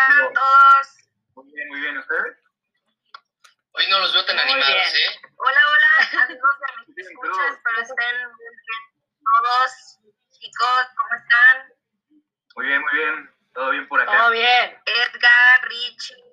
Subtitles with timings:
[0.00, 0.86] están todos?
[1.34, 1.98] Muy bien, muy bien.
[1.98, 2.38] ¿Ustedes?
[3.72, 5.10] Hoy no los veo tan Muy animados, bien.
[5.10, 5.20] ¿eh?
[5.36, 8.90] Hola, hola, amigos de mis escuchas, espero estén muy bien
[9.30, 9.98] todos.
[10.30, 11.72] Chicos, ¿cómo están?
[12.56, 13.34] Muy bien, muy bien.
[13.54, 14.16] Todo bien por acá.
[14.16, 14.82] Todo bien.
[14.86, 16.24] Edgar, Richie,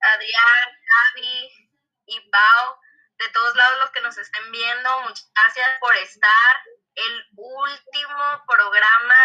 [0.00, 1.68] Adrián, Javi
[2.06, 2.80] y Pau,
[3.18, 6.56] de todos lados los que nos estén viendo, muchas gracias por estar.
[6.94, 9.16] El último programa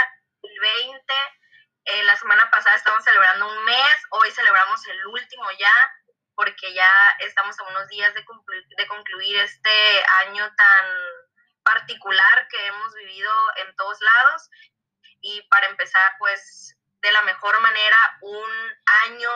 [0.42, 1.14] del 20.
[1.90, 5.74] Eh, la semana pasada estamos celebrando un mes, hoy celebramos el último ya,
[6.36, 10.86] porque ya estamos a unos días de, conclu- de concluir este año tan
[11.64, 14.50] particular que hemos vivido en todos lados.
[15.22, 18.52] Y para empezar, pues de la mejor manera, un
[19.06, 19.32] año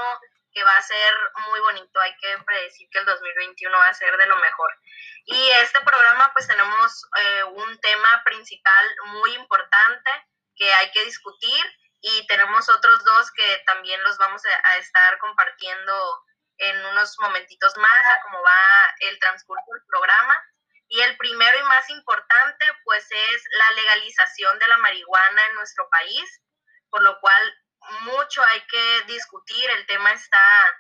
[0.54, 1.14] que va a ser
[1.48, 2.02] muy bonito.
[2.02, 4.78] Hay que predecir que el 2021 va a ser de lo mejor.
[5.24, 10.12] Y este programa, pues tenemos eh, un tema principal muy importante
[10.58, 11.64] que hay que discutir
[12.02, 16.26] y tenemos otros dos que también los vamos a, estar compartiendo
[16.58, 20.44] en unos momentitos más a cómo va el transcurso del programa.
[20.88, 25.88] Y el primero y más importante, pues es la legalización de la marihuana en nuestro
[25.90, 26.42] país,
[26.90, 27.54] por lo cual
[28.02, 29.70] mucho hay que discutir.
[29.70, 30.78] El tema está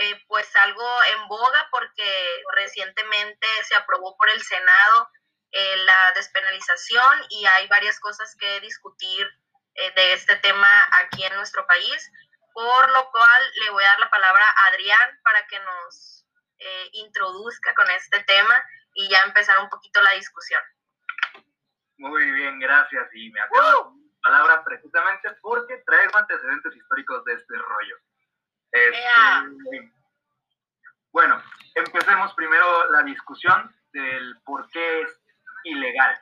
[0.00, 5.10] eh, pues algo en boga porque recientemente se aprobó por el Senado
[5.50, 9.26] eh, la despenalización y hay varias cosas que discutir
[9.78, 10.68] eh, de este tema
[11.02, 12.12] aquí en nuestro país,
[12.52, 16.26] por lo cual le voy a dar la palabra a Adrián para que nos
[16.58, 18.60] eh, introduzca con este tema
[18.94, 20.60] y ya empezar un poquito la discusión.
[21.98, 23.08] Muy bien, gracias.
[23.14, 27.96] Y me acabo de la palabra precisamente porque traigo antecedentes históricos de este rollo.
[28.72, 29.92] Este,
[31.12, 31.40] bueno,
[31.76, 35.20] empecemos primero la discusión del por qué es
[35.62, 36.20] ilegal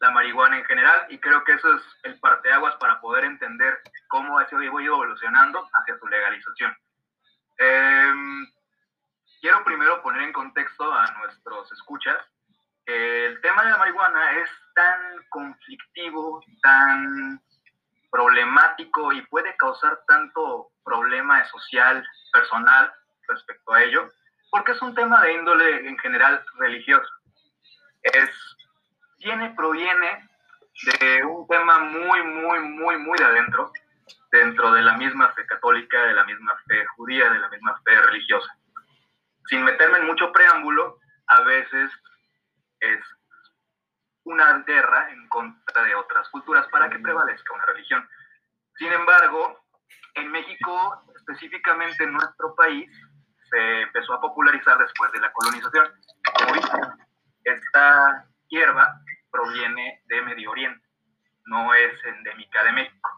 [0.00, 4.38] la marihuana en general y creo que eso es el parteaguas para poder entender cómo
[4.38, 6.76] ha ido evolucionando hacia su legalización.
[7.58, 8.46] Em,
[9.40, 12.18] quiero primero poner en contexto a nuestros escuchas
[12.92, 17.40] el tema de la marihuana es tan conflictivo, tan
[18.10, 22.92] problemático y puede causar tanto problema social, personal
[23.28, 24.10] respecto a ello,
[24.50, 27.08] porque es un tema de índole en general religioso.
[28.02, 28.30] Es,
[29.20, 30.28] viene, proviene
[31.00, 33.70] de un tema muy, muy, muy, muy de adentro,
[34.32, 38.00] dentro de la misma fe católica, de la misma fe judía, de la misma fe
[38.00, 38.56] religiosa.
[39.46, 41.90] Sin meterme en mucho preámbulo, a veces
[42.80, 43.00] es
[44.24, 48.08] una guerra en contra de otras culturas para que prevalezca una religión.
[48.76, 49.60] Sin embargo,
[50.14, 52.90] en México, específicamente en nuestro país,
[53.50, 55.92] se empezó a popularizar después de la colonización.
[56.54, 56.78] Viste,
[57.44, 59.00] esta hierba
[59.30, 60.86] proviene de Medio Oriente,
[61.46, 63.10] no es endémica de México.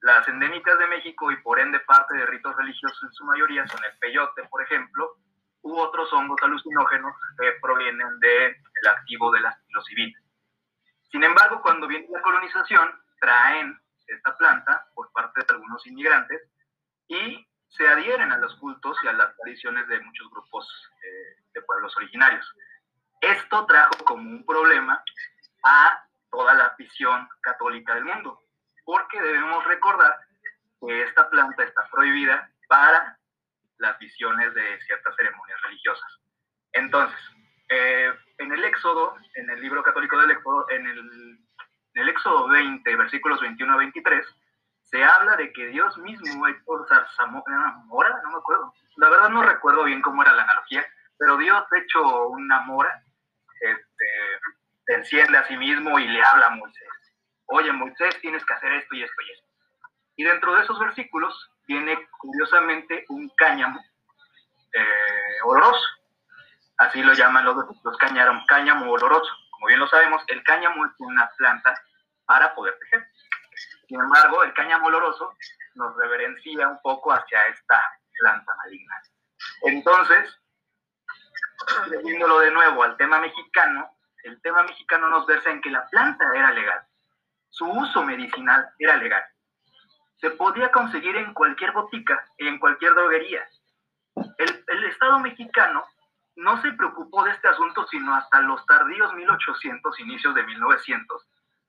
[0.00, 3.80] Las endémicas de México y por ende parte de ritos religiosos en su mayoría son
[3.84, 5.16] el peyote, por ejemplo,
[5.62, 8.56] u otros hongos alucinógenos que provienen del
[8.88, 10.18] activo de la psilocibina.
[11.10, 12.88] Sin embargo, cuando viene la colonización,
[13.20, 16.40] traen esta planta por parte de algunos inmigrantes
[17.08, 20.66] y se adhieren a los cultos y a las tradiciones de muchos grupos
[21.02, 22.46] eh, de pueblos originarios.
[23.20, 25.02] Esto trajo como un problema
[25.64, 28.40] a toda la visión católica del mundo,
[28.84, 30.16] porque debemos recordar
[30.80, 33.18] que esta planta está prohibida para
[33.78, 36.20] las visiones de ciertas ceremonias religiosas.
[36.72, 37.18] Entonces,
[37.68, 42.48] eh, en el Éxodo, en el libro católico del Éxodo, en el, en el Éxodo
[42.48, 44.26] 20, versículos 21 a 23,
[44.84, 49.42] se habla de que Dios mismo hecho zarzamora, mora, no me acuerdo, la verdad no
[49.42, 50.84] recuerdo bien cómo era la analogía,
[51.16, 53.02] pero Dios hecho una mora,
[54.94, 56.88] enciende a sí mismo y le habla a Moisés.
[57.46, 59.46] Oye, Moisés, tienes que hacer esto y esto y esto.
[60.16, 63.80] Y dentro de esos versículos viene curiosamente un cáñamo
[64.72, 65.84] eh, oloroso.
[66.78, 69.32] Así lo llaman los, los cáñamo, cáñamo oloroso.
[69.50, 71.74] Como bien lo sabemos, el cáñamo es una planta
[72.24, 73.06] para poder tejer.
[73.88, 75.34] Sin embargo, el cáñamo oloroso
[75.74, 77.82] nos reverencia un poco hacia esta
[78.18, 79.02] planta maligna.
[79.62, 80.38] Entonces,
[81.88, 83.90] trayéndolo de nuevo al tema mexicano,
[84.24, 86.82] el tema mexicano nos versa en que la planta era legal,
[87.50, 89.22] su uso medicinal era legal.
[90.20, 93.46] Se podía conseguir en cualquier botica y en cualquier droguería.
[94.38, 95.84] El, Estado mexicano
[96.36, 101.28] no se preocupó de este asunto sino hasta los tardíos 1800, inicios de 1900,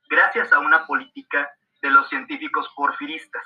[0.10, 1.50] gracias a una política
[1.82, 3.44] de los científicos porfiristas.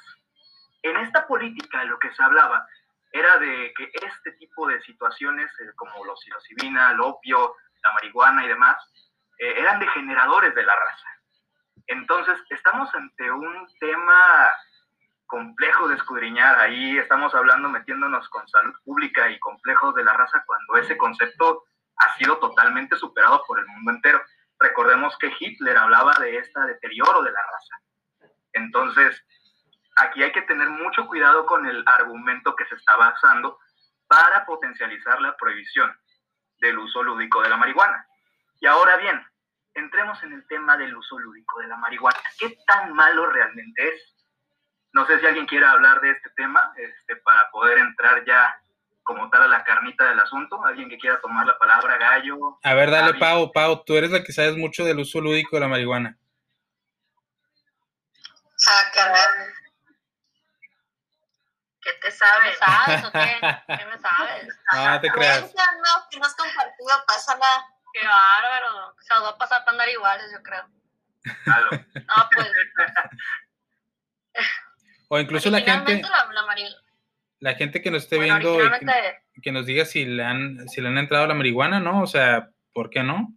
[0.81, 2.65] En esta política lo que se hablaba
[3.11, 8.43] era de que este tipo de situaciones, eh, como la psilocibina, el opio, la marihuana
[8.45, 8.77] y demás,
[9.37, 11.07] eh, eran degeneradores de la raza.
[11.87, 14.51] Entonces, estamos ante un tema
[15.27, 16.59] complejo de escudriñar.
[16.59, 21.63] Ahí estamos hablando, metiéndonos con salud pública y complejos de la raza, cuando ese concepto
[21.97, 24.21] ha sido totalmente superado por el mundo entero.
[24.59, 28.31] Recordemos que Hitler hablaba de este deterioro de la raza.
[28.53, 29.21] Entonces,
[29.97, 33.59] aquí hay que tener mucho cuidado con el argumento que se está basando
[34.07, 35.93] para potencializar la prohibición
[36.59, 38.07] del uso lúdico de la marihuana.
[38.59, 39.21] Y ahora bien,
[39.73, 42.19] entremos en el tema del uso lúdico de la marihuana.
[42.39, 44.15] ¿Qué tan malo realmente es?
[44.93, 48.57] No sé si alguien quiere hablar de este tema este, para poder entrar ya
[49.03, 50.63] como tal a la carnita del asunto.
[50.65, 52.57] Alguien que quiera tomar la palabra, gallo.
[52.63, 55.59] A ver, dale, Pau, Pau, tú eres la que sabes mucho del uso lúdico de
[55.59, 56.17] la marihuana.
[58.67, 59.21] Ah, caray.
[61.85, 62.57] ¿Qué te sabes?
[62.57, 63.19] ¿Qué sabes o qué?
[63.77, 64.47] ¿Qué me sabes?
[64.73, 65.41] No, te creas.
[65.53, 67.45] No, que no has compartido, pásala.
[67.93, 68.87] Qué bárbaro.
[68.89, 70.67] O sea, va a pasar para andar iguales, yo creo.
[71.45, 71.69] Aló.
[71.71, 72.51] No, pues.
[75.07, 76.75] O incluso la gente, La, la mari-
[77.39, 78.57] la gente que nos esté bueno, viendo
[79.43, 82.01] que, nos diga si le han, si le han entrado la marihuana, ¿no?
[82.01, 83.27] O sea, ¿por qué no?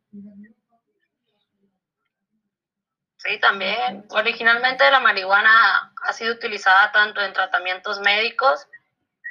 [3.19, 4.07] Sí, también.
[4.11, 8.67] Originalmente la marihuana ha sido utilizada tanto en tratamientos médicos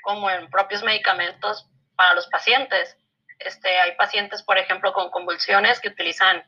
[0.04, 2.98] como en propios medicamentos para los pacientes.
[3.39, 6.44] Este, hay pacientes, por ejemplo, con convulsiones que utilizan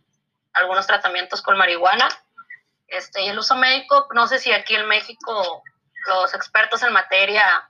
[0.54, 2.08] algunos tratamientos con marihuana.
[2.88, 5.64] Este, y el uso médico, no sé si aquí en México
[6.08, 7.70] los expertos en materia,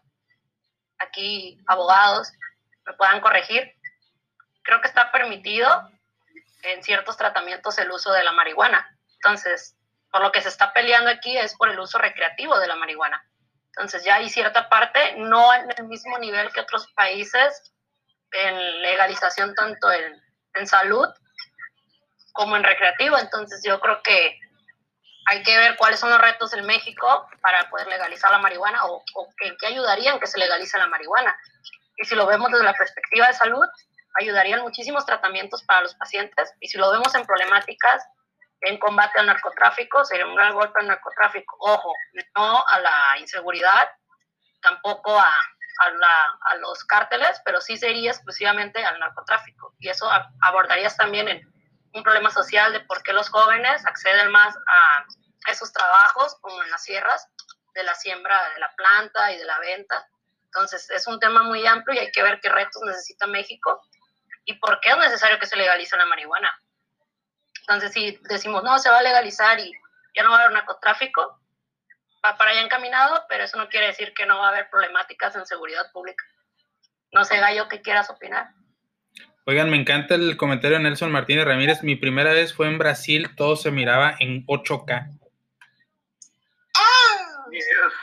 [0.99, 2.31] aquí abogados,
[2.85, 3.73] me puedan corregir.
[4.61, 5.89] Creo que está permitido
[6.63, 8.97] en ciertos tratamientos el uso de la marihuana.
[9.23, 9.75] Entonces,
[10.11, 13.23] por lo que se está peleando aquí es por el uso recreativo de la marihuana.
[13.67, 17.73] Entonces, ya hay cierta parte, no en el mismo nivel que otros países,
[18.31, 20.21] en legalización tanto en,
[20.55, 21.07] en salud
[22.33, 23.17] como en recreativo.
[23.17, 24.39] Entonces, yo creo que
[25.25, 29.03] hay que ver cuáles son los retos en México para poder legalizar la marihuana o,
[29.15, 31.37] o que, que ayudarían que se legalice la marihuana.
[31.97, 33.65] Y si lo vemos desde la perspectiva de salud,
[34.19, 36.53] ayudarían muchísimos tratamientos para los pacientes.
[36.59, 38.03] Y si lo vemos en problemáticas
[38.61, 41.55] en combate al narcotráfico, sería un gran golpe al narcotráfico.
[41.59, 41.93] Ojo,
[42.35, 43.89] no a la inseguridad,
[44.61, 45.29] tampoco a,
[45.79, 49.73] a, la, a los cárteles, pero sí sería exclusivamente al narcotráfico.
[49.79, 50.09] Y eso
[50.41, 51.41] abordarías también en
[51.93, 55.05] un problema social de por qué los jóvenes acceden más a
[55.49, 57.27] esos trabajos, como en las sierras,
[57.73, 60.07] de la siembra de la planta y de la venta.
[60.45, 63.81] Entonces, es un tema muy amplio y hay que ver qué retos necesita México
[64.45, 66.51] y por qué es necesario que se legalice la marihuana.
[67.69, 69.71] Entonces, si decimos, no, se va a legalizar y
[70.15, 71.39] ya no va a haber narcotráfico,
[72.25, 75.35] va para allá encaminado, pero eso no quiere decir que no va a haber problemáticas
[75.35, 76.25] en seguridad pública.
[77.11, 78.49] No sé, Gallo, ¿qué quieras opinar?
[79.45, 81.83] Oigan, me encanta el comentario de Nelson Martínez Ramírez.
[81.83, 85.19] Mi primera vez fue en Brasil, todo se miraba en 8K.
[87.51, 87.93] Dios.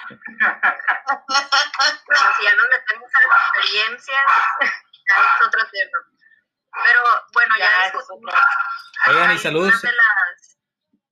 [2.07, 4.15] Bueno, si ya nos metemos a la experiencia,
[4.61, 6.16] ya es otro tema.
[6.85, 7.03] Pero
[7.33, 8.35] bueno, ya, Ya, discutimos.
[9.09, 9.83] Oigan, y saludos.
[9.83, 10.59] de las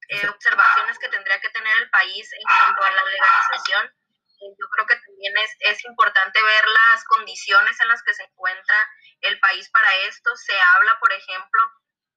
[0.09, 3.87] eh, observaciones que tendría que tener el país en cuanto a la legalización.
[3.87, 8.25] Eh, Yo creo que también es, es importante ver las condiciones en las que se
[8.25, 8.77] encuentra
[9.23, 10.37] el país para esto.
[10.37, 11.61] Se habla, por ejemplo,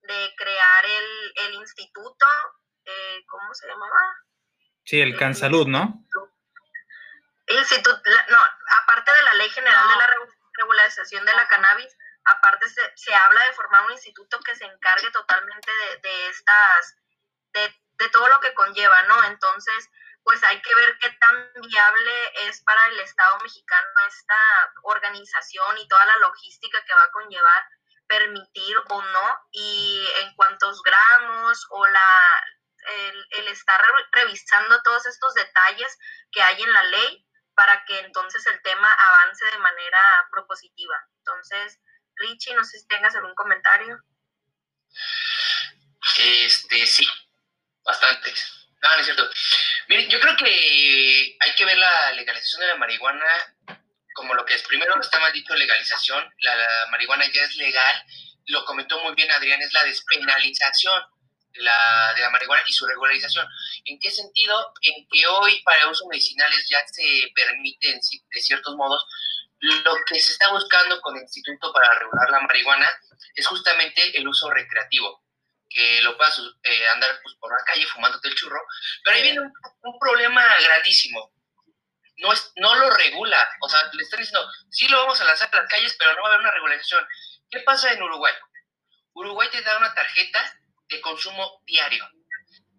[0.02, 2.26] de crear el, el instituto,
[2.86, 4.00] eh, ¿cómo se llamaba?
[4.84, 6.04] Sí, el Cansalud, ¿no?
[7.50, 8.38] Instituto, no,
[8.84, 11.96] aparte de la ley general de la regu- regularización de la cannabis,
[12.28, 16.96] aparte se, se habla de formar un instituto que se encargue totalmente de, de estas,
[17.54, 19.24] de, de todo lo que conlleva, ¿no?
[19.26, 19.90] Entonces,
[20.24, 25.88] pues hay que ver qué tan viable es para el Estado mexicano esta organización y
[25.88, 27.64] toda la logística que va a conllevar
[28.08, 32.44] permitir o no, y en cuántos gramos o la
[32.88, 35.98] el, el estar re- revisando todos estos detalles
[36.32, 40.96] que hay en la ley para que entonces el tema avance de manera propositiva.
[41.18, 41.80] Entonces,
[42.20, 44.00] Richie, no sé si tengas algún comentario.
[46.18, 47.06] Este, sí,
[47.84, 48.54] bastantes.
[48.82, 49.30] No, no es cierto.
[49.88, 53.26] Miren, yo creo que hay que ver la legalización de la marihuana
[54.14, 54.64] como lo que es.
[54.64, 56.28] Primero está mal dicho legalización.
[56.40, 58.04] La, marihuana ya es legal.
[58.48, 61.04] Lo comentó muy bien Adrián, es la despenalización
[61.54, 63.48] de la, de la marihuana y su regularización.
[63.86, 64.74] ¿En qué sentido?
[64.82, 69.04] En que hoy para usos medicinales ya se permite en ci- de ciertos modos
[69.60, 72.90] lo que se está buscando con el Instituto para regular la marihuana
[73.36, 75.24] es justamente el uso recreativo
[75.70, 78.60] que lo puedas eh, andar pues, por la calle fumándote el churro,
[79.04, 81.32] pero ahí viene un, un problema grandísimo.
[82.18, 85.50] No, es, no lo regula, o sea, le están diciendo, sí lo vamos a lanzar
[85.54, 87.08] a las calles, pero no va a haber una regulación.
[87.50, 88.34] ¿Qué pasa en Uruguay?
[89.14, 90.60] Uruguay te da una tarjeta
[90.90, 92.10] de consumo diario.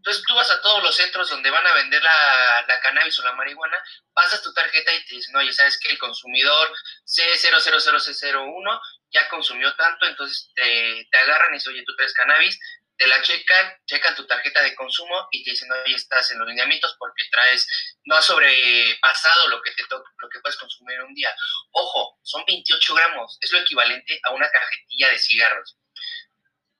[0.09, 3.35] Entonces tú vas a todos los centros donde van a vender la, cannabis o la
[3.35, 3.77] marihuana,
[4.15, 5.91] pasas tu tarjeta y te dicen, oye, ¿sabes qué?
[5.91, 6.75] El consumidor
[7.05, 12.59] C000C01 ya consumió tanto, entonces te, agarran y dicen, oye, tú traes cannabis,
[12.97, 16.49] te la checan, checan tu tarjeta de consumo y te dicen, oye, estás en los
[16.49, 17.67] lineamientos porque traes,
[18.07, 21.37] no has sobrepasado lo que te toca, lo que puedes consumir un día.
[21.73, 25.77] Ojo, son 28 gramos, es lo equivalente a una cajetilla de cigarros.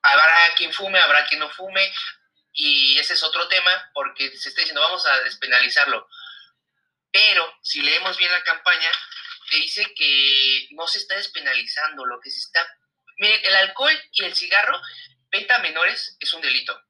[0.01, 1.93] Habrá quien fume, habrá quien no fume,
[2.53, 6.09] y ese es otro tema porque se está diciendo, vamos a despenalizarlo.
[7.11, 8.91] Pero si leemos bien la campaña,
[9.51, 12.67] te dice que no se está despenalizando, lo que se está...
[13.17, 14.81] Miren, el alcohol y el cigarro
[15.31, 16.81] venta a menores es un delito.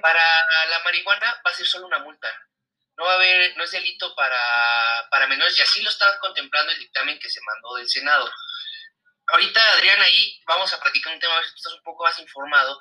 [0.00, 0.22] Para
[0.68, 2.28] la marihuana va a ser solo una multa.
[2.96, 6.72] No va a haber, no es delito para, para menores y así lo está contemplando
[6.72, 8.30] el dictamen que se mandó del Senado.
[9.28, 12.18] Ahorita, Adrián, ahí vamos a platicar un tema, a ver si estás un poco más
[12.18, 12.78] informado.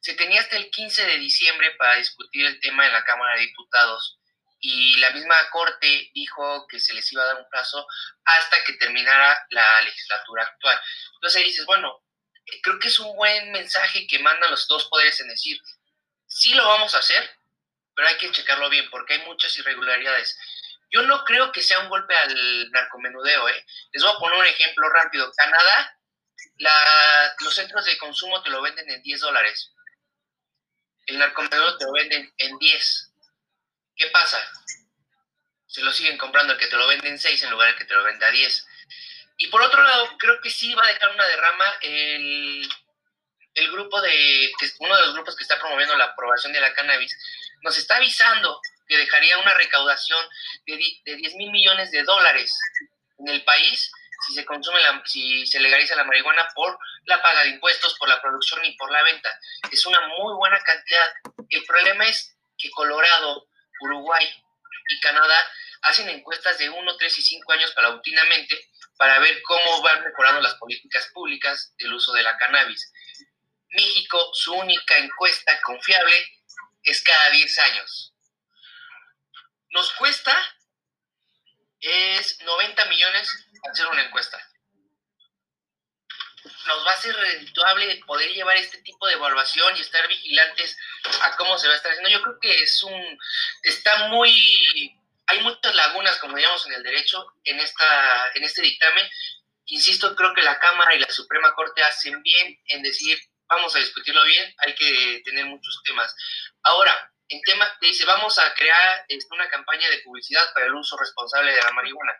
[0.00, 3.46] Se tenía hasta el 15 de diciembre para discutir el tema en la Cámara de
[3.46, 4.18] Diputados
[4.60, 7.86] y la misma Corte dijo que se les iba a dar un plazo
[8.24, 10.80] hasta que terminara la legislatura actual.
[11.14, 12.02] Entonces dices, bueno,
[12.62, 15.60] creo que es un buen mensaje que mandan los dos poderes en decir,
[16.26, 17.30] sí lo vamos a hacer,
[17.94, 20.38] pero hay que checarlo bien porque hay muchas irregularidades.
[20.90, 23.48] Yo no creo que sea un golpe al narcomenudeo.
[23.48, 23.66] ¿eh?
[23.92, 25.30] Les voy a poner un ejemplo rápido.
[25.36, 25.98] Canadá,
[27.40, 29.72] los centros de consumo te lo venden en 10 dólares.
[31.08, 33.12] El narcomenudeo te lo venden en 10.
[33.96, 34.38] ¿Qué pasa?
[35.66, 37.86] Se lo siguen comprando el que te lo venden en 6 en lugar de que
[37.86, 38.66] te lo venda a 10.
[39.38, 42.68] Y por otro lado, creo que sí va a dejar una derrama el,
[43.54, 47.16] el grupo de, uno de los grupos que está promoviendo la aprobación de la cannabis,
[47.62, 50.28] nos está avisando que dejaría una recaudación
[50.66, 52.58] de, de 10 mil millones de dólares
[53.18, 53.90] en el país
[54.26, 58.08] si se consume la, si se legaliza la marihuana por la paga de impuestos, por
[58.08, 59.28] la producción y por la venta.
[59.70, 61.12] Es una muy buena cantidad.
[61.48, 63.48] El problema es que Colorado,
[63.80, 64.26] Uruguay
[64.88, 65.50] y Canadá
[65.82, 70.54] hacen encuestas de 1, 3 y 5 años paulatinamente para ver cómo van mejorando las
[70.54, 72.92] políticas públicas del uso de la cannabis.
[73.70, 76.16] México, su única encuesta confiable
[76.82, 78.14] es cada 10 años.
[79.70, 80.36] Nos cuesta
[81.80, 84.38] es 90 millones hacer una encuesta.
[86.66, 90.78] Nos va a ser rentable poder llevar este tipo de evaluación y estar vigilantes
[91.22, 92.10] a cómo se va a estar haciendo.
[92.10, 93.18] Yo creo que es un
[93.62, 94.98] está muy
[95.28, 99.06] hay muchas lagunas, como digamos, en el derecho en, esta, en este dictamen.
[99.66, 103.78] Insisto, creo que la Cámara y la Suprema Corte hacen bien en decir, vamos a
[103.78, 106.14] discutirlo bien, hay que tener muchos temas.
[106.62, 110.96] Ahora, en tema, dice, vamos a crear este, una campaña de publicidad para el uso
[110.96, 112.14] responsable de la marihuana.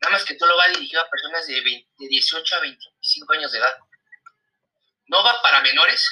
[0.00, 3.52] Nada más que todo lo va dirigido a personas de, de 18 a 25 años
[3.52, 3.78] de edad.
[5.06, 6.08] No va para menores.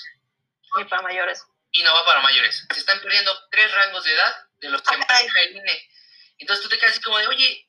[0.77, 1.43] Ni para mayores.
[1.73, 2.67] Y no va para mayores.
[2.73, 5.91] Se están perdiendo tres rangos de edad de los que maneja el INE.
[6.39, 7.69] Entonces tú te quedas así como de, oye,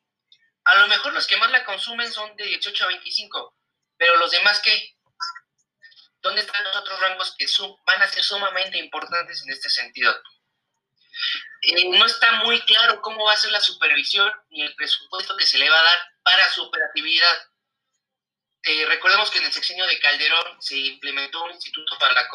[0.65, 3.57] a lo mejor los que más la consumen son de 18 a 25,
[3.97, 4.95] pero los demás qué?
[6.21, 7.45] ¿Dónde están los otros rangos que
[7.85, 10.15] van a ser sumamente importantes en este sentido?
[11.61, 15.45] Eh, no está muy claro cómo va a ser la supervisión ni el presupuesto que
[15.45, 17.37] se le va a dar para su operatividad.
[18.63, 22.27] Eh, recordemos que en el sexenio de Calderón se implementó un instituto para,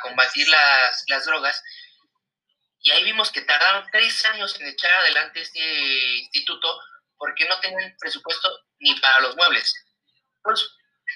[0.00, 1.62] combatir las, las drogas
[2.82, 5.60] y ahí vimos que tardaron tres años en echar adelante este
[6.16, 6.80] instituto
[7.16, 8.48] porque no tenían presupuesto
[8.80, 9.72] ni para los muebles.
[10.42, 10.68] Pues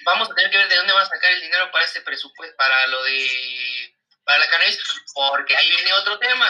[0.05, 2.55] vamos a tener que ver de dónde van a sacar el dinero para este presupuesto,
[2.55, 4.81] para lo de, para la cannabis,
[5.13, 6.49] porque ahí viene otro tema.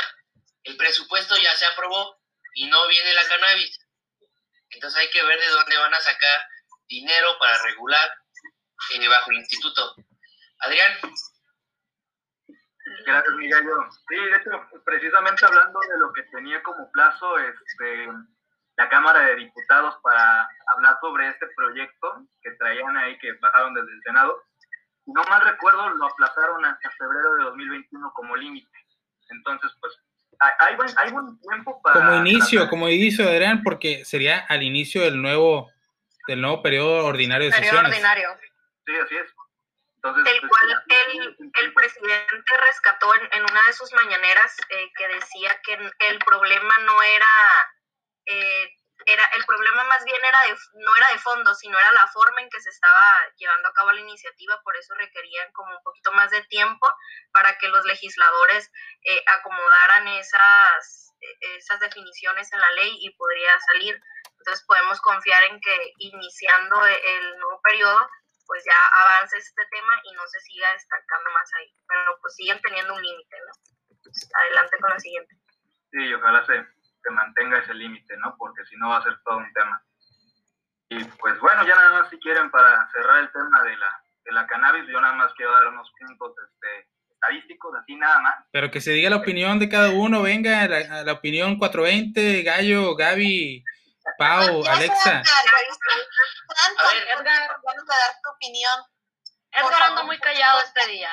[0.67, 2.19] El presupuesto ya se aprobó
[2.53, 3.79] y no viene la cannabis.
[4.69, 6.41] Entonces hay que ver de dónde van a sacar
[6.87, 8.09] dinero para regular
[8.93, 9.95] eh, bajo el instituto.
[10.59, 10.91] Adrián.
[13.05, 13.63] Gracias, Miguel.
[14.09, 18.07] Sí, de hecho, precisamente hablando de lo que tenía como plazo este,
[18.75, 23.91] la Cámara de Diputados para hablar sobre este proyecto que traían ahí, que bajaron desde
[23.91, 24.43] el Senado,
[25.05, 28.85] no mal recuerdo, lo aplazaron hasta febrero de 2021 como límite.
[29.29, 29.93] Entonces, pues,
[30.39, 31.95] hay buen, hay buen tiempo para...
[31.95, 35.71] Como inicio, como inicio, Adrián, porque sería al inicio del nuevo,
[36.27, 38.29] del nuevo periodo ordinario de periodo ordinario.
[38.85, 39.33] Sí, así es.
[40.03, 40.83] El pues, cual
[41.59, 45.73] el, presidente rescató en, una de sus mañaneras eh, que decía que
[46.07, 47.25] el problema no era,
[48.25, 48.75] eh,
[49.05, 52.41] era, el problema más bien era de, no era de fondo, sino era la forma
[52.41, 56.11] en que se estaba llevando a cabo la iniciativa, por eso requerían como un poquito
[56.13, 56.87] más de tiempo
[57.31, 58.71] para que los legisladores
[59.03, 61.13] eh, acomodaran esas,
[61.57, 63.99] esas definiciones en la ley y podría salir.
[64.39, 68.09] Entonces podemos confiar en que iniciando el nuevo periodo
[68.45, 71.69] pues ya avance este tema y no se siga destacando más ahí.
[71.85, 73.77] Pero pues siguen teniendo un límite, ¿no?
[74.07, 75.35] pues, adelante con la siguiente.
[75.91, 76.65] Sí, ojalá se,
[77.01, 78.35] se mantenga ese límite, ¿no?
[78.37, 79.81] Porque si no va a ser todo un tema.
[80.89, 84.31] Y pues bueno, ya nada más si quieren para cerrar el tema de la, de
[84.31, 88.35] la cannabis, yo nada más quiero dar unos puntos este, estadísticos, así nada más.
[88.51, 92.95] Pero que se diga la opinión de cada uno, venga, la, la opinión 420, Gallo,
[92.95, 93.63] Gaby,
[94.17, 95.21] Pau, Alexa.
[95.21, 98.79] A ver, Edgar, vamos a dar tu opinión.
[99.51, 101.09] Edgar anda muy callado este día.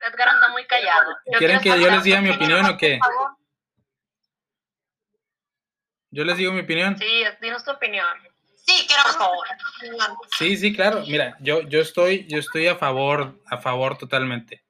[0.00, 1.16] Edgar anda muy callado.
[1.26, 2.98] Yo ¿Quieren que yo les diga mi opinión o qué?
[3.02, 3.41] por favor.
[6.12, 6.96] Yo les digo mi opinión.
[6.98, 8.06] Sí, dinos tu opinión.
[8.64, 9.46] Sí, queremos Por favor.
[10.38, 11.02] Sí, sí, claro.
[11.08, 14.62] Mira, yo, yo estoy, yo estoy a favor, a favor totalmente.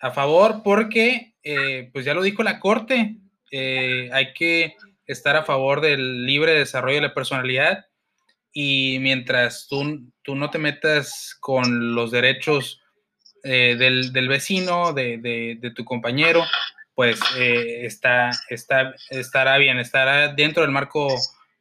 [0.00, 3.16] A favor porque, eh, pues ya lo dijo la corte,
[3.50, 4.76] eh, hay que
[5.06, 7.86] estar a favor del libre desarrollo de la personalidad
[8.52, 12.80] y mientras tú, tú no te metas con los derechos
[13.42, 16.44] eh, del, del vecino, de, de- de tu compañero,
[16.94, 21.08] pues eh, está, está, estará bien, estará dentro del marco,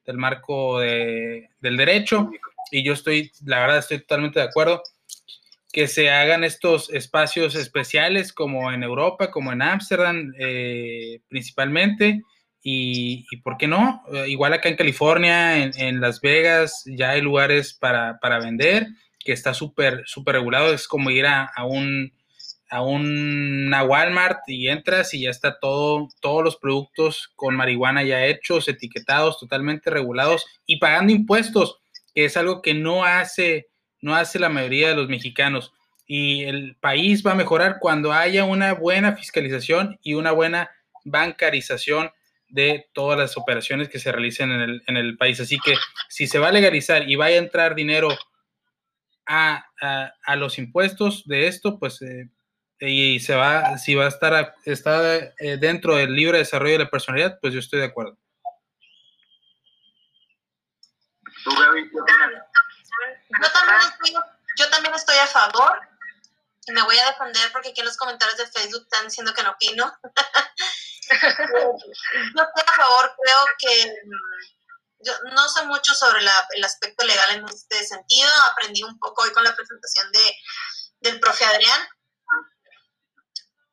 [0.05, 2.29] del marco de- del derecho.
[2.71, 4.83] Y yo estoy, la verdad, estoy totalmente de acuerdo
[5.71, 12.21] que se hagan estos espacios especiales como en Europa, como en Ámsterdam eh, principalmente,
[12.62, 17.12] y, y por qué no, Eh, igual acá en California, en, en Las Vegas, ya
[17.12, 18.88] hay lugares para, para vender,
[19.19, 22.12] que está súper, súper regulado, es como ir a, a un
[22.69, 28.25] a una Walmart y entras y ya está todo, todos los productos con marihuana ya
[28.25, 31.79] hechos, etiquetados, totalmente regulados y pagando impuestos,
[32.13, 33.67] que es algo que no hace,
[34.01, 35.73] no hace la mayoría de los mexicanos.
[36.05, 40.69] Y el país va a mejorar cuando haya una buena fiscalización y una buena
[41.05, 42.11] bancarización
[42.47, 45.39] de todas las operaciones que se realicen en el, en el país.
[45.39, 45.75] Así que
[46.07, 48.09] si se va a legalizar y va a entrar dinero
[49.25, 49.65] a,
[50.25, 52.29] a- los impuestos de esto, pues eh,
[52.79, 56.83] y se va, si va a estar a- está eh, dentro del libre desarrollo de
[56.86, 58.17] la personalidad, pues yo estoy de acuerdo.
[63.41, 64.13] Yo también, estoy,
[64.58, 65.80] yo también estoy a favor.
[66.67, 69.41] Y me voy a defender porque aquí en los comentarios de Facebook están diciendo que
[69.43, 69.91] no opino.
[71.10, 77.06] yo estoy a favor, creo que mm, yo no sé mucho sobre la- el aspecto
[77.06, 78.30] legal en este sentido.
[78.51, 80.36] Aprendí un poco hoy con la presentación de,
[81.01, 81.82] del profe Adrián.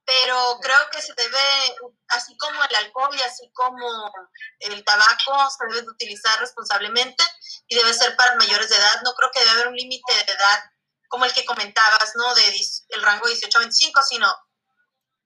[0.07, 1.77] Pero creo que se debe,
[2.09, 4.13] así como el alcohol y así como
[4.61, 7.25] el tabaco, se debe de utilizar responsablemente
[7.67, 9.03] y debe ser para mayores de edad.
[9.05, 10.65] No creo que debe haber un límite de edad
[11.09, 12.35] como el que comentabas, ¿no?
[12.37, 12.43] De
[12.91, 14.33] el rango de 18 a 25, sino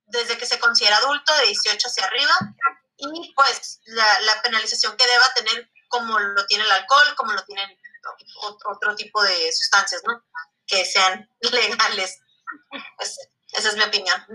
[0.07, 2.35] desde que se considera adulto, de 18 hacia arriba,
[2.97, 7.69] y pues la, penalización que deba tener como lo tiene el alcohol, como lo tienen
[8.43, 10.23] ot- otro tipo de sustancias, ¿no?
[10.67, 12.19] Que sean legales.
[12.97, 13.17] Pues
[13.53, 14.27] esa es mi opinión.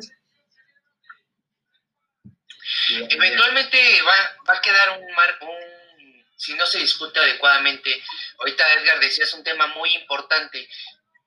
[3.09, 8.03] Eventualmente va, va a quedar un, mar, un, si no se discute adecuadamente,
[8.39, 10.67] ahorita Edgar decías un tema muy importante,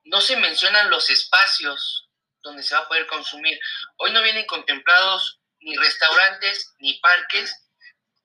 [0.04, 2.08] no se mencionan los espacios
[2.42, 3.58] donde se va a poder consumir.
[3.96, 7.54] Hoy no vienen contemplados ni restaurantes, ni parques,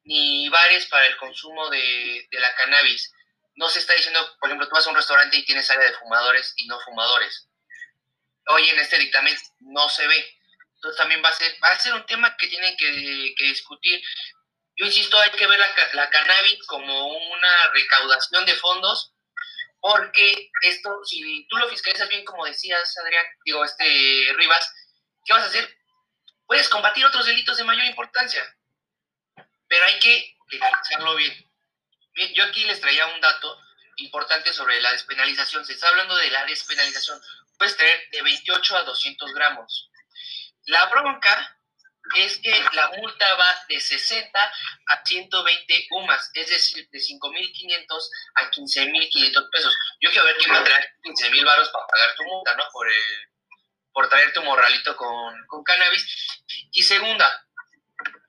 [0.04, 3.12] ni bares para el consumo de, de la cannabis.
[3.56, 5.98] No se está diciendo, por ejemplo, tú vas a un restaurante y tienes área de
[5.98, 7.48] fumadores y no fumadores.
[8.48, 10.38] Hoy en este dictamen no se ve.
[10.84, 14.04] Entonces también va a ser, va a ser un tema que tienen que, discutir.
[14.76, 15.58] Yo insisto, hay que ver
[15.94, 19.14] la cannabis como una recaudación de fondos,
[19.80, 24.74] porque esto, si tú lo fiscalizas bien, como decías, Adrián, digo, este Rivas,
[25.24, 25.74] ¿qué vas a hacer?
[26.46, 28.44] Puedes combatir otros delitos de mayor importancia,
[29.70, 31.50] pero hay que legalizarlo bien.
[32.14, 33.58] Bien, Yo aquí les traía un dato
[33.98, 35.64] importante sobre la despenalización.
[35.64, 37.22] Se está hablando de la despenalización.
[37.58, 39.90] Puedes tener de 28 a 200 gramos.
[40.66, 41.58] La bronca
[42.16, 44.40] es que la multa va de 60
[44.88, 49.78] a 120 UMAS, es decir, de 5.500 a 15.500 pesos.
[50.02, 52.64] Yo quiero ver quién va a traer 15.000 baros para pagar tu multa, ¿no?
[52.72, 53.30] Por, el-
[53.94, 56.06] por traer tu morralito con, con cannabis.
[56.72, 57.46] Y segunda,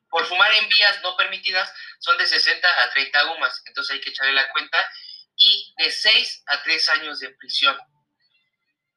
[0.08, 4.10] por fumar en vías no permitidas son de 60 a 30 UMAS, entonces hay que
[4.10, 4.78] echarle la cuenta,
[5.36, 7.76] y de 6 a 3 años de prisión.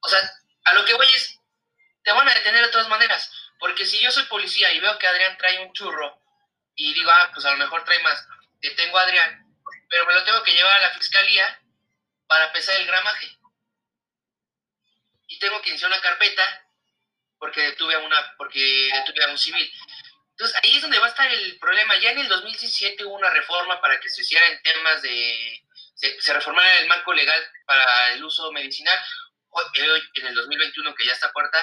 [0.01, 0.19] O sea,
[0.65, 1.39] a lo que voy es,
[2.07, 3.29] te van a detener de todas maneras.
[3.59, 6.17] Porque si yo soy policía y veo que Adrián trae un churro
[6.73, 8.25] y digo, ah, pues a lo mejor trae más,
[8.61, 9.45] detengo a Adrián,
[9.89, 11.61] pero me lo tengo que llevar a la fiscalía
[12.25, 13.37] para pesar el gramaje.
[15.27, 16.65] Y tengo que iniciar una carpeta
[17.39, 19.69] porque detuve a una, porque detuve a un civil.
[20.29, 21.97] Entonces ahí es donde va a estar el problema.
[21.97, 25.61] Ya en el 2017 hubo una reforma para que se hiciera en temas de,
[25.93, 28.97] se, se reformara el marco legal para el uso medicinal.
[29.49, 31.61] Hoy, hoy, en el 2021 que ya está puerta,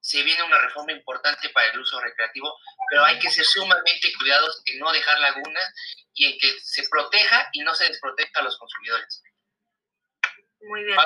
[0.00, 2.58] se viene una reforma importante para el uso recreativo,
[2.90, 5.74] pero hay que ser sumamente cuidados en no dejar lagunas
[6.14, 9.22] y en que se proteja y no se desproteja a los consumidores.
[10.62, 10.98] Muy bien.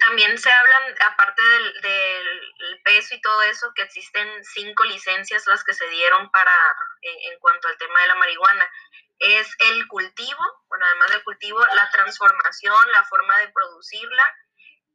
[0.00, 5.62] También se hablan, aparte del, del, peso y todo eso, que existen cinco licencias las
[5.62, 6.56] que se dieron para,
[7.02, 8.70] en cuanto al tema de la marihuana.
[9.18, 14.36] Es el cultivo, bueno, además del cultivo, la transformación, la forma de producirla,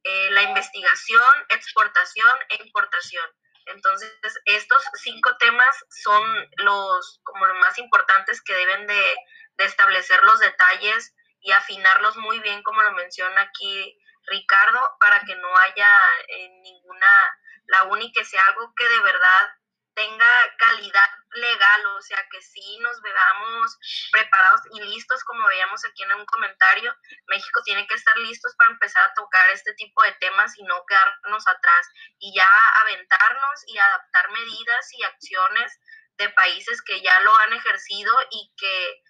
[0.03, 3.29] eh, la investigación, exportación e importación.
[3.65, 4.11] Entonces,
[4.45, 6.23] estos cinco temas son
[6.57, 9.15] los como los más importantes que deben de,
[9.57, 15.57] establecer los detalles y afinarlos muy bien, como lo menciona aquí Ricardo, para que no
[15.57, 15.89] haya
[16.27, 19.49] eh, ninguna la que sea algo que de verdad
[19.95, 23.77] tenga calidad legal, o sea, que sí nos veamos
[24.11, 26.95] preparados y listos, como veíamos aquí en un comentario,
[27.27, 30.83] México tiene que estar listos para empezar a tocar este tipo de temas y no
[30.87, 31.87] quedarnos atrás
[32.19, 32.49] y ya
[32.81, 35.79] aventarnos y adaptar medidas y acciones
[36.17, 39.01] de países que ya lo han ejercido y que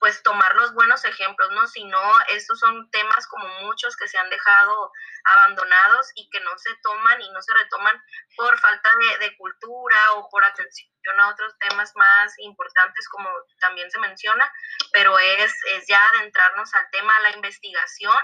[0.00, 1.66] pues tomar los buenos ejemplos, ¿no?
[1.66, 4.90] Si no, estos son temas como muchos que se han dejado
[5.24, 8.02] abandonados y que no se toman y no se retoman
[8.34, 8.88] por falta
[9.20, 13.28] de, cultura o por atención a otros temas más importantes como
[13.60, 14.50] también se menciona,
[14.92, 18.18] pero es, es ya adentrarnos al tema, a la investigación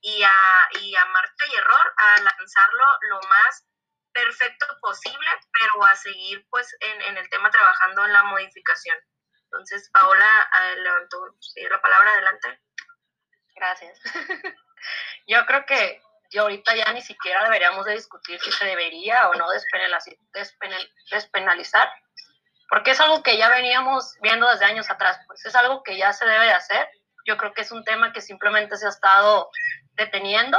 [0.00, 3.66] y a, y a marcha y error, a lanzarlo lo más
[4.12, 8.98] perfecto posible, pero a seguir pues en, en el tema trabajando en la modificación.
[9.44, 11.36] Entonces, Paola eh, levantó
[11.70, 12.60] la palabra adelante.
[13.54, 14.00] Gracias.
[15.26, 19.34] Yo creo que yo ahorita ya ni siquiera deberíamos de discutir si se debería o
[19.34, 19.46] no
[21.10, 21.92] despenalizar,
[22.72, 26.10] porque es algo que ya veníamos viendo desde años atrás, pues es algo que ya
[26.14, 26.88] se debe de hacer.
[27.26, 29.50] Yo creo que es un tema que simplemente se ha estado
[29.92, 30.58] deteniendo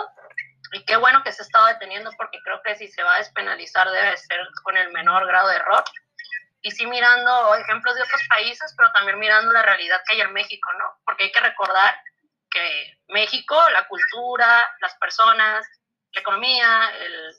[0.73, 3.17] y qué bueno que se ha estado deteniendo porque creo que si se va a
[3.17, 5.83] despenalizar debe ser con el menor grado de error
[6.61, 10.33] y sí mirando ejemplos de otros países, pero también mirando la realidad que hay en
[10.33, 10.85] México, ¿no?
[11.05, 11.99] Porque hay que recordar
[12.51, 15.65] que México, la cultura, las personas,
[16.11, 16.91] la economía,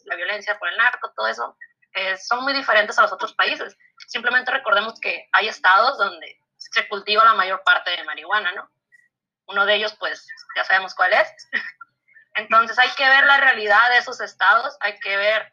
[0.06, 1.56] la violencia por el narco, todo eso,
[1.94, 3.76] eh, son muy diferentes a los otros países.
[4.06, 8.70] Simplemente recordemos que hay estados donde se cultiva la mayor parte de marihuana, ¿no?
[9.46, 11.28] Uno de ellos, pues, ya sabemos cuál es.
[12.34, 15.52] Entonces hay que ver la realidad de esos estados, hay que ver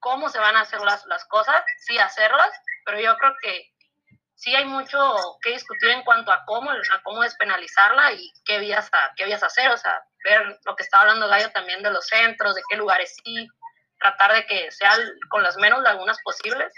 [0.00, 2.50] cómo se van a hacer las, las cosas, sí hacerlas,
[2.84, 3.72] pero yo creo que
[4.38, 8.88] sí hay mucho que discutir en cuanto a cómo, a cómo despenalizarla y qué vías,
[8.92, 12.06] a, qué vías hacer, o sea, ver lo que estaba hablando Gallo también de los
[12.06, 13.48] centros, de qué lugares sí,
[13.98, 16.72] tratar de que sean con las menos lagunas posibles,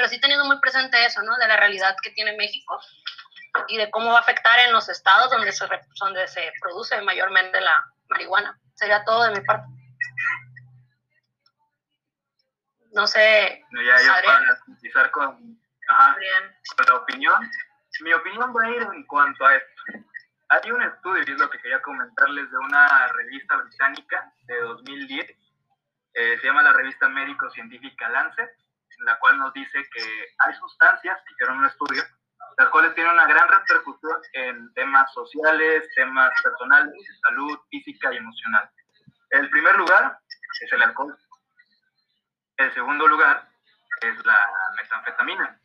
[0.00, 1.36] pero sí teniendo muy presente eso, ¿no?
[1.36, 2.80] De la realidad que tiene México
[3.68, 5.68] y de cómo va a afectar en los estados donde se,
[6.00, 8.58] donde se produce mayormente la marihuana.
[8.72, 9.66] Sería todo de mi parte.
[12.92, 13.62] No sé.
[13.72, 17.50] ya, ya para utilizar con, con la opinión.
[18.00, 19.82] Mi opinión va a ir en cuanto a esto.
[20.48, 25.30] Hay un estudio, y es lo que quería comentarles, de una revista británica de 2010,
[26.14, 28.50] eh, se llama la revista médico-científica Lancet,
[29.00, 32.02] la cual nos dice que hay sustancias, hicieron un estudio,
[32.58, 38.70] las cuales tienen una gran repercusión en temas sociales, temas personales, salud física y emocional.
[39.30, 40.18] El primer lugar
[40.60, 41.16] es el alcohol.
[42.56, 43.48] El segundo lugar
[44.02, 44.38] es la
[44.76, 45.58] metanfetamina.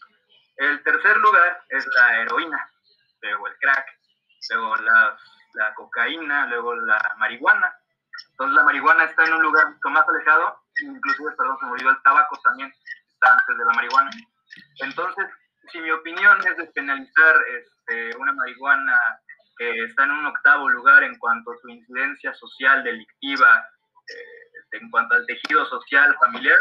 [0.57, 2.69] El tercer lugar es la heroína,
[3.21, 3.85] luego el crack,
[4.49, 5.17] luego la,
[5.75, 7.75] cocaína, luego la marihuana.
[8.31, 11.89] Entonces la marihuana está en un lugar mucho más alejado, inclusive, perdón, se me olvidó
[11.89, 12.73] el tabaco también,
[13.25, 14.11] antes de la marihuana.
[14.81, 15.25] Entonces,
[15.71, 18.99] si mi opinión es despenalizar este, una marihuana
[19.57, 23.67] que está en un octavo lugar en cuanto a su incidencia social, delictiva,
[24.07, 26.57] eh, en cuanto al tejido social, familiar,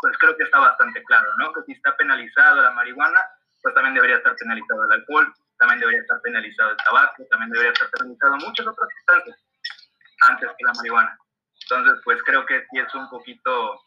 [0.00, 1.52] pues creo que está bastante claro, ¿no?
[1.52, 3.20] Que si está penalizado la marihuana,
[3.62, 7.72] pues también debería estar penalizado el alcohol, también debería estar penalizado el tabaco, también debería
[7.72, 9.36] estar penalizado muchas otras sustancias
[10.20, 11.18] antes que la marihuana.
[11.62, 13.82] Entonces, pues creo que sí es un poquito,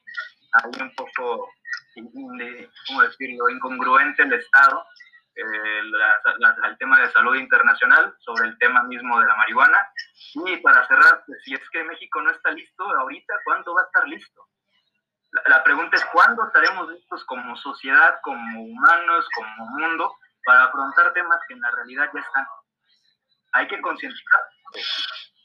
[0.53, 1.49] ahí un poco,
[2.87, 4.85] ¿cómo decirlo?, incongruente el Estado
[5.33, 5.81] eh,
[6.63, 9.87] al tema de salud internacional sobre el tema mismo de la marihuana.
[10.33, 13.85] Y para cerrar, pues, si es que México no está listo ahorita, ¿cuándo va a
[13.85, 14.47] estar listo?
[15.45, 21.39] La, pregunta es cuándo estaremos listos como sociedad, como humanos, como mundo, para afrontar temas
[21.47, 22.45] que en la realidad ya están.
[23.53, 24.41] Hay que concientizar,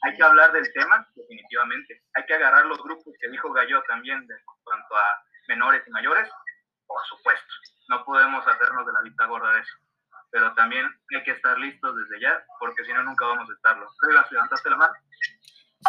[0.01, 2.03] hay que hablar del tema, definitivamente.
[2.15, 6.29] Hay que agarrar los grupos que dijo Gallo también de cuanto a menores y mayores,
[6.85, 7.53] por supuesto.
[7.89, 9.73] No podemos hacernos de la vista gorda de eso.
[10.31, 13.87] Pero también hay que estar listos desde ya, porque si no, nunca vamos a estarlo.
[14.01, 14.93] Rivas, ¿levantaste la mano?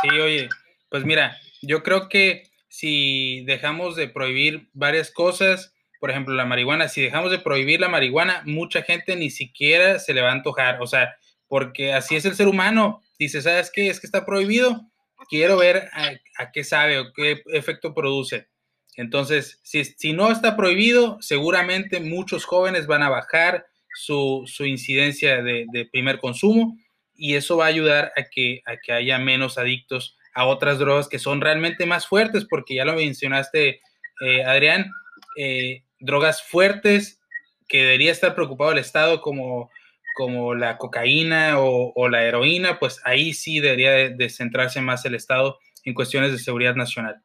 [0.02, 0.48] Sí, oye,
[0.90, 6.88] pues mira, yo creo que si dejamos de prohibir varias cosas, por ejemplo, la marihuana,
[6.88, 10.80] si dejamos de prohibir la marihuana, mucha gente ni siquiera se le va a antojar,
[10.80, 11.16] o sea,
[11.48, 13.02] porque así es el ser humano.
[13.18, 13.88] Dice, ¿sabes qué?
[13.88, 14.82] Es que está prohibido,
[15.28, 18.48] quiero ver a, qué sabe o qué efecto produce.
[18.98, 26.18] Entonces, si, no está prohibido, seguramente muchos jóvenes van a bajar su, incidencia de, primer
[26.18, 26.76] consumo
[27.14, 31.06] y eso va a ayudar a que, a que haya menos adictos a otras drogas
[31.06, 33.80] que son realmente más fuertes, porque ya lo mencionaste,
[34.20, 34.90] eh, Adrián,
[35.36, 37.20] eh, drogas fuertes
[37.68, 39.70] que debería estar preocupado el Estado como,
[40.16, 45.56] como la cocaína o, la heroína, pues ahí sí debería de, centrarse más el Estado
[45.84, 47.22] en cuestiones de seguridad nacional.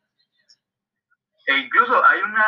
[1.45, 2.45] E incluso hay una,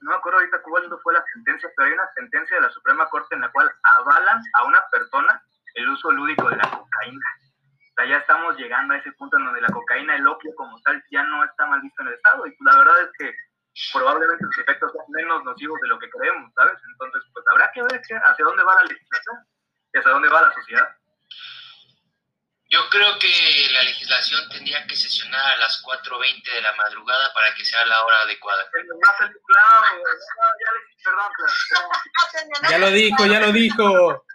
[0.00, 3.08] no me acuerdo ahorita cuándo fue la sentencia, pero hay una sentencia de la Suprema
[3.08, 5.42] Corte en la cual avalan a una persona
[5.74, 7.26] el uso lúdico de la cocaína.
[7.90, 10.80] O sea, ya estamos llegando a ese punto en donde la cocaína, el opio como
[10.82, 12.46] tal, ya no está mal visto en el Estado.
[12.46, 13.34] Y la verdad es que
[13.92, 16.74] probablemente sus efectos sean menos nocivos de lo que creemos, ¿sabes?
[16.92, 19.36] Entonces, pues habrá que ver hacia dónde va la legislación
[19.92, 20.96] y hacia dónde va la sociedad.
[22.74, 27.54] Yo creo que la legislación tendría que sesionar a las 4.20 de la madrugada para
[27.54, 28.68] que sea la hora adecuada.
[32.68, 34.26] Ya lo dijo, ya lo dijo.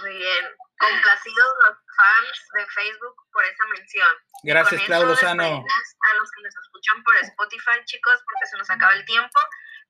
[0.00, 0.44] Muy bien.
[0.78, 4.08] Complacidos los fans de Facebook por esa mención.
[4.44, 5.42] Gracias, Claudio Lozano.
[5.42, 9.40] A los que nos escuchan por Spotify, chicos, porque se nos acaba el tiempo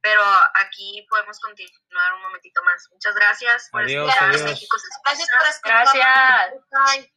[0.00, 0.22] pero
[0.54, 2.88] aquí podemos continuar un momentito más.
[2.92, 4.42] Muchas gracias por adiós, adiós.
[4.42, 6.48] Gracias por escuchar.
[6.70, 7.10] Gracias.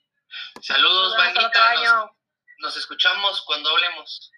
[0.62, 1.74] Saludos, bandita.
[1.76, 2.12] Nos,
[2.60, 4.32] nos escuchamos cuando hablemos.